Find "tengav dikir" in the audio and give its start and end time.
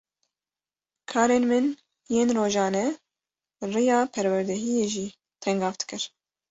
5.43-6.03